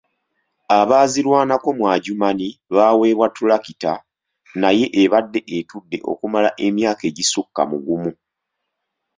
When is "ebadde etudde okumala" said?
5.03-6.49